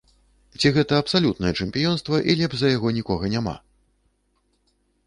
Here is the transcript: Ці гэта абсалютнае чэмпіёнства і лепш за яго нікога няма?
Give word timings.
Ці 0.61 0.71
гэта 0.77 0.93
абсалютнае 1.01 1.51
чэмпіёнства 1.65 2.23
і 2.29 2.39
лепш 2.43 2.55
за 2.63 2.73
яго 2.77 2.97
нікога 2.97 3.33
няма? 3.37 3.57